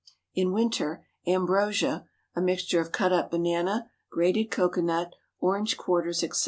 [0.33, 6.39] In winter, ambrosia a mixture of cut up banana, grated cocoa nut, orange quarters, etc.